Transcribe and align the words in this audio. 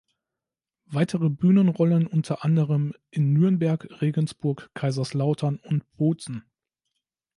Weitere 0.87 1.29
Bühnenrollen 1.29 2.07
unter 2.07 2.43
anderem 2.43 2.91
in 3.11 3.33
Nürnberg, 3.33 3.87
Regensburg, 4.01 4.71
Kaiserslautern 4.73 5.57
und 5.57 5.83
Bozen. 5.95 6.43